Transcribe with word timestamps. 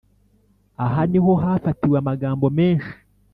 ahaniho 0.85 1.31
hafatiwe 1.43 1.95
amagambo 2.01 2.45
menshi 2.57 2.91